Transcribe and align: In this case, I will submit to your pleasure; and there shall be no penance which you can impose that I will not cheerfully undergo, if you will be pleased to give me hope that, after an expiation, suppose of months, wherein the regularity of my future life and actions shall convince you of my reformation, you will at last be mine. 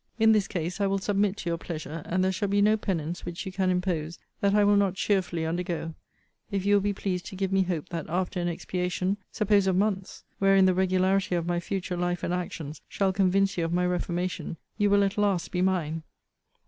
In 0.17 0.31
this 0.31 0.47
case, 0.47 0.81
I 0.81 0.87
will 0.87 0.97
submit 0.97 1.37
to 1.37 1.49
your 1.51 1.59
pleasure; 1.59 2.01
and 2.07 2.23
there 2.23 2.31
shall 2.31 2.47
be 2.47 2.59
no 2.59 2.75
penance 2.75 3.23
which 3.23 3.45
you 3.45 3.51
can 3.51 3.69
impose 3.69 4.17
that 4.39 4.55
I 4.55 4.63
will 4.63 4.75
not 4.75 4.95
cheerfully 4.95 5.45
undergo, 5.45 5.93
if 6.49 6.65
you 6.65 6.73
will 6.73 6.81
be 6.81 6.91
pleased 6.91 7.27
to 7.27 7.35
give 7.35 7.51
me 7.51 7.61
hope 7.61 7.89
that, 7.89 8.07
after 8.09 8.39
an 8.39 8.47
expiation, 8.47 9.17
suppose 9.31 9.67
of 9.67 9.75
months, 9.75 10.23
wherein 10.39 10.65
the 10.65 10.73
regularity 10.73 11.35
of 11.35 11.45
my 11.45 11.59
future 11.59 11.97
life 11.97 12.23
and 12.23 12.33
actions 12.33 12.81
shall 12.89 13.13
convince 13.13 13.59
you 13.59 13.63
of 13.63 13.73
my 13.73 13.85
reformation, 13.85 14.57
you 14.75 14.89
will 14.89 15.03
at 15.03 15.19
last 15.19 15.51
be 15.51 15.61
mine. 15.61 16.01